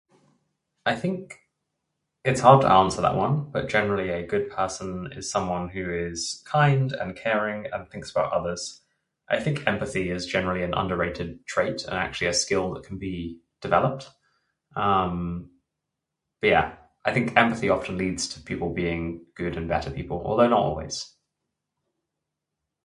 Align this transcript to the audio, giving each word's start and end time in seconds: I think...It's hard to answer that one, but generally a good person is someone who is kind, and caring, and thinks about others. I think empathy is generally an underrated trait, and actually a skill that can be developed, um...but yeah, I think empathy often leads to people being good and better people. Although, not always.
I 0.83 0.95
think...It's 0.95 2.41
hard 2.41 2.61
to 2.61 2.67
answer 2.71 3.01
that 3.01 3.13
one, 3.15 3.51
but 3.51 3.69
generally 3.69 4.09
a 4.09 4.25
good 4.25 4.49
person 4.49 5.09
is 5.15 5.29
someone 5.29 5.69
who 5.69 5.91
is 5.93 6.41
kind, 6.47 6.91
and 6.93 7.15
caring, 7.15 7.67
and 7.71 7.87
thinks 7.87 8.09
about 8.09 8.33
others. 8.33 8.81
I 9.29 9.39
think 9.39 9.67
empathy 9.67 10.09
is 10.09 10.25
generally 10.25 10.63
an 10.63 10.73
underrated 10.73 11.45
trait, 11.45 11.83
and 11.83 11.93
actually 11.93 12.29
a 12.29 12.33
skill 12.33 12.73
that 12.73 12.83
can 12.83 12.97
be 12.97 13.41
developed, 13.61 14.09
um...but 14.75 16.47
yeah, 16.47 16.77
I 17.05 17.13
think 17.13 17.37
empathy 17.37 17.69
often 17.69 17.99
leads 17.99 18.27
to 18.29 18.41
people 18.41 18.73
being 18.73 19.27
good 19.35 19.55
and 19.57 19.69
better 19.69 19.91
people. 19.91 20.23
Although, 20.25 20.47
not 20.49 20.59
always. 20.63 21.13